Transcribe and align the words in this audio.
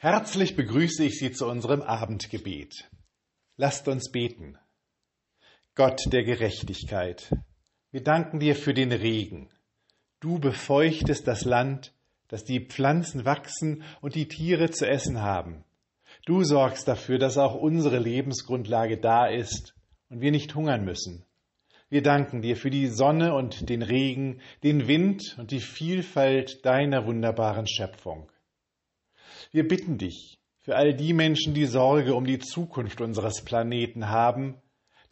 Herzlich 0.00 0.54
begrüße 0.54 1.02
ich 1.02 1.18
Sie 1.18 1.32
zu 1.32 1.48
unserem 1.48 1.82
Abendgebet. 1.82 2.88
Lasst 3.56 3.88
uns 3.88 4.12
beten. 4.12 4.56
Gott 5.74 6.00
der 6.12 6.22
Gerechtigkeit, 6.22 7.34
wir 7.90 8.04
danken 8.04 8.38
dir 8.38 8.54
für 8.54 8.74
den 8.74 8.92
Regen. 8.92 9.48
Du 10.20 10.38
befeuchtest 10.38 11.26
das 11.26 11.44
Land, 11.44 11.92
dass 12.28 12.44
die 12.44 12.64
Pflanzen 12.64 13.24
wachsen 13.24 13.82
und 14.00 14.14
die 14.14 14.28
Tiere 14.28 14.70
zu 14.70 14.86
essen 14.86 15.20
haben. 15.20 15.64
Du 16.26 16.44
sorgst 16.44 16.86
dafür, 16.86 17.18
dass 17.18 17.36
auch 17.36 17.56
unsere 17.56 17.98
Lebensgrundlage 17.98 18.98
da 18.98 19.26
ist 19.26 19.74
und 20.10 20.20
wir 20.20 20.30
nicht 20.30 20.54
hungern 20.54 20.84
müssen. 20.84 21.24
Wir 21.88 22.04
danken 22.04 22.40
dir 22.40 22.56
für 22.56 22.70
die 22.70 22.86
Sonne 22.86 23.34
und 23.34 23.68
den 23.68 23.82
Regen, 23.82 24.42
den 24.62 24.86
Wind 24.86 25.34
und 25.40 25.50
die 25.50 25.60
Vielfalt 25.60 26.64
deiner 26.64 27.04
wunderbaren 27.04 27.66
Schöpfung. 27.66 28.30
Wir 29.50 29.66
bitten 29.66 29.98
dich 29.98 30.38
für 30.60 30.76
all 30.76 30.94
die 30.94 31.12
Menschen, 31.12 31.54
die 31.54 31.66
Sorge 31.66 32.14
um 32.14 32.26
die 32.26 32.38
Zukunft 32.38 33.00
unseres 33.00 33.42
Planeten 33.42 34.08
haben, 34.08 34.60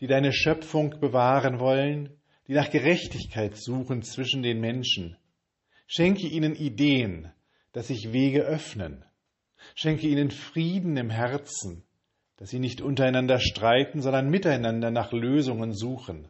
die 0.01 0.07
deine 0.07 0.33
Schöpfung 0.33 1.01
bewahren 1.01 1.59
wollen, 1.59 2.11
die 2.49 2.53
nach 2.53 2.71
Gerechtigkeit 2.71 3.57
suchen 3.57 4.03
zwischen 4.03 4.43
den 4.43 4.61
Menschen. 4.61 5.17
Schenke 5.87 6.27
ihnen 6.27 6.55
Ideen, 6.55 7.33
dass 7.73 7.89
sich 7.89 8.13
Wege 8.13 8.43
öffnen. 8.43 9.05
Schenke 9.75 10.07
ihnen 10.07 10.31
Frieden 10.31 10.97
im 10.97 11.11
Herzen, 11.11 11.85
dass 12.37 12.51
sie 12.51 12.59
nicht 12.59 12.81
untereinander 12.81 13.41
streiten, 13.41 14.03
sondern 14.03 14.29
miteinander 14.29 14.91
nach 14.91 15.13
Lösungen 15.13 15.73
suchen. 15.73 16.29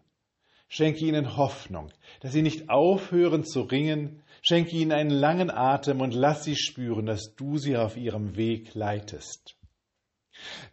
Schenke 0.68 1.04
ihnen 1.04 1.36
Hoffnung, 1.36 1.92
dass 2.20 2.32
sie 2.32 2.42
nicht 2.42 2.68
aufhören 2.68 3.44
zu 3.44 3.62
ringen. 3.62 4.22
Schenke 4.42 4.76
ihnen 4.76 4.92
einen 4.92 5.10
langen 5.10 5.50
Atem 5.50 6.00
und 6.00 6.14
lass 6.14 6.44
sie 6.44 6.56
spüren, 6.56 7.06
dass 7.06 7.34
du 7.36 7.56
sie 7.56 7.76
auf 7.76 7.96
ihrem 7.96 8.36
Weg 8.36 8.74
leitest. 8.74 9.56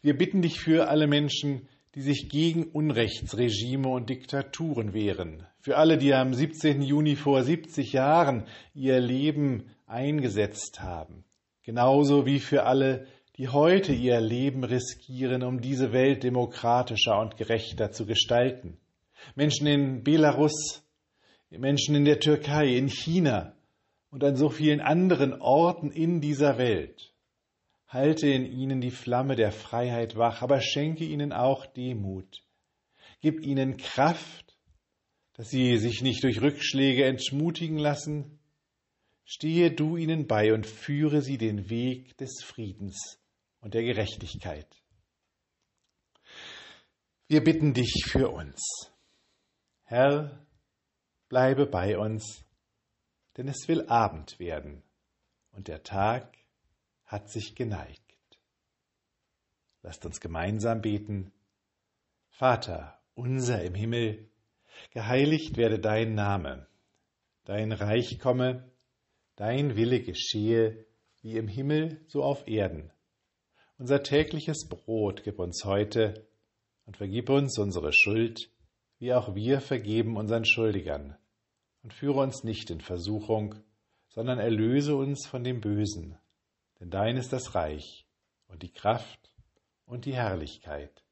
Wir 0.02 0.18
bitten 0.18 0.42
dich 0.42 0.60
für 0.60 0.90
alle 0.90 1.08
Menschen, 1.08 1.68
die 1.96 2.02
sich 2.02 2.30
gegen 2.30 2.66
Unrechtsregime 2.66 3.88
und 3.88 4.10
Diktaturen 4.10 4.94
wehren, 4.94 5.46
für 5.60 5.78
alle, 5.78 5.98
die 5.98 6.14
am 6.14 6.34
17. 6.34 6.82
Juni 6.82 7.16
vor 7.16 7.44
70 7.44 7.94
Jahren 7.94 8.46
ihr 8.74 9.00
Leben 9.00 9.70
eingesetzt 9.86 10.82
haben, 10.82 11.24
genauso 11.62 12.26
wie 12.26 12.40
für 12.40 12.64
alle, 12.64 13.06
die 13.38 13.48
heute 13.48 13.94
ihr 13.94 14.20
Leben 14.22 14.64
riskieren, 14.64 15.44
um 15.44 15.62
diese 15.62 15.94
Welt 15.94 16.24
demokratischer 16.24 17.20
und 17.20 17.38
gerechter 17.38 17.92
zu 17.92 18.06
gestalten. 18.06 18.78
Menschen 19.36 19.68
in 19.68 20.04
Belarus, 20.04 20.84
Menschen 21.50 21.96
in 21.96 22.06
der 22.06 22.20
Türkei, 22.20 22.76
in 22.76 22.90
China 22.90 23.56
und 24.10 24.24
an 24.24 24.36
so 24.36 24.50
vielen 24.50 24.82
anderen 24.82 25.34
Orten 25.42 25.92
in 25.92 26.22
dieser 26.22 26.58
Welt. 26.58 27.14
Halte 27.88 28.28
in 28.28 28.46
ihnen 28.46 28.82
die 28.82 28.92
Flamme 28.92 29.36
der 29.36 29.52
Freiheit 29.52 30.16
wach, 30.16 30.42
aber 30.42 30.62
schenke 30.62 31.04
ihnen 31.04 31.32
auch 31.32 31.66
Demut. 31.66 32.44
Gib 33.22 33.42
ihnen 33.46 33.78
Kraft, 33.78 34.58
dass 35.34 35.50
sie 35.50 35.78
sich 35.78 36.02
nicht 36.02 36.24
durch 36.24 36.42
Rückschläge 36.42 37.06
entmutigen 37.06 37.78
lassen. 37.78 38.40
Stehe 39.26 39.72
du 39.72 39.98
ihnen 39.98 40.28
bei 40.28 40.54
und 40.54 40.66
führe 40.66 41.22
sie 41.22 41.38
den 41.38 41.70
Weg 41.70 42.18
des 42.18 42.44
Friedens 42.44 43.20
und 43.62 43.74
der 43.74 43.84
Gerechtigkeit. 43.84 44.68
Wir 47.28 47.44
bitten 47.44 47.74
dich 47.74 48.06
für 48.06 48.30
uns. 48.30 48.93
Herr, 49.84 50.46
bleibe 51.30 51.66
bei 51.66 51.98
uns, 51.98 52.46
denn 53.38 53.48
es 53.48 53.68
will 53.68 53.88
Abend 53.88 54.40
werden 54.40 54.84
und 55.52 55.68
der 55.68 55.84
Tag 55.84 56.38
hat 57.06 57.30
sich 57.30 57.56
geneigt. 57.56 58.02
Lasst 59.82 60.06
uns 60.06 60.20
gemeinsam 60.20 60.82
beten. 60.82 61.34
Vater, 62.30 63.00
unser 63.14 63.64
im 63.64 63.76
Himmel, 63.76 64.30
geheiligt 64.92 65.58
werde 65.58 65.80
dein 65.80 66.16
Name, 66.16 66.68
dein 67.44 67.72
Reich 67.72 68.20
komme, 68.20 68.72
dein 69.36 69.76
Wille 69.76 70.02
geschehe, 70.02 70.86
wie 71.22 71.38
im 71.38 71.48
Himmel 71.48 72.04
so 72.08 72.24
auf 72.24 72.48
Erden. 72.48 72.92
Unser 73.78 74.04
tägliches 74.04 74.68
Brot 74.68 75.24
gib 75.24 75.40
uns 75.40 75.66
heute 75.66 76.28
und 76.86 76.98
vergib 76.98 77.30
uns 77.30 77.58
unsere 77.58 77.92
Schuld, 77.92 78.50
wie 79.04 79.14
auch 79.14 79.36
wir 79.36 79.60
vergeben 79.60 80.16
unseren 80.16 80.46
Schuldigern. 80.46 81.18
Und 81.84 81.94
führe 81.94 82.22
uns 82.22 82.46
nicht 82.46 82.70
in 82.70 82.80
Versuchung, 82.80 83.56
sondern 84.08 84.40
erlöse 84.40 84.96
uns 84.96 85.28
von 85.28 85.44
dem 85.44 85.60
Bösen. 85.60 86.18
Denn 86.80 86.90
dein 86.90 87.18
ist 87.18 87.34
das 87.34 87.54
Reich 87.54 88.08
und 88.48 88.64
die 88.64 88.72
Kraft 88.72 89.30
und 89.86 90.06
die 90.06 90.14
Herrlichkeit 90.14 91.04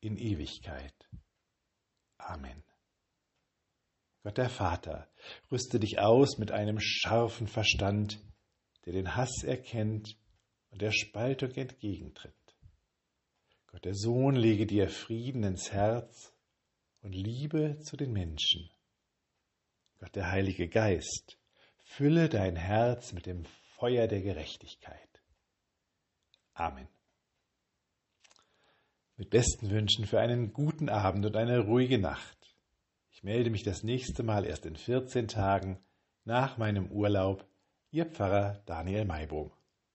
in 0.00 0.18
Ewigkeit. 0.18 0.92
Amen. 2.18 2.62
Gott 4.22 4.36
der 4.36 4.50
Vater, 4.50 5.08
rüste 5.50 5.80
dich 5.80 5.98
aus 5.98 6.36
mit 6.36 6.52
einem 6.52 6.78
scharfen 6.78 7.46
Verstand, 7.46 8.20
der 8.84 8.92
den 8.92 9.16
Hass 9.16 9.42
erkennt 9.42 10.18
und 10.68 10.82
der 10.82 10.92
Spaltung 10.92 11.52
entgegentritt. 11.52 12.34
Gott 13.68 13.86
der 13.86 13.94
Sohn 13.94 14.34
lege 14.34 14.66
dir 14.66 14.90
Frieden 14.90 15.44
ins 15.44 15.72
Herz 15.72 16.35
und 17.06 17.14
Liebe 17.14 17.78
zu 17.82 17.96
den 17.96 18.12
Menschen. 18.12 18.68
Gott 20.00 20.16
der 20.16 20.32
Heilige 20.32 20.68
Geist, 20.68 21.38
fülle 21.84 22.28
dein 22.28 22.56
Herz 22.56 23.12
mit 23.12 23.26
dem 23.26 23.44
Feuer 23.76 24.08
der 24.08 24.22
Gerechtigkeit. 24.22 25.22
Amen. 26.52 26.88
Mit 29.16 29.30
besten 29.30 29.70
Wünschen 29.70 30.04
für 30.04 30.18
einen 30.18 30.52
guten 30.52 30.88
Abend 30.88 31.24
und 31.24 31.36
eine 31.36 31.60
ruhige 31.60 31.98
Nacht. 31.98 32.56
Ich 33.12 33.22
melde 33.22 33.50
mich 33.50 33.62
das 33.62 33.84
nächste 33.84 34.24
Mal 34.24 34.44
erst 34.44 34.66
in 34.66 34.74
14 34.74 35.28
Tagen 35.28 35.78
nach 36.24 36.58
meinem 36.58 36.90
Urlaub. 36.90 37.46
Ihr 37.92 38.06
Pfarrer 38.06 38.62
Daniel 38.66 39.04
Maibohm. 39.04 39.52